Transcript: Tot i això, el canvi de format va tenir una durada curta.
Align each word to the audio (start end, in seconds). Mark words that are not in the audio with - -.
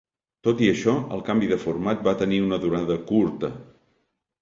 Tot 0.45 0.63
i 0.67 0.69
això, 0.75 0.95
el 1.17 1.21
canvi 1.27 1.51
de 1.53 1.61
format 1.67 2.03
va 2.09 2.17
tenir 2.25 2.43
una 2.49 2.63
durada 2.67 3.01
curta. 3.15 3.57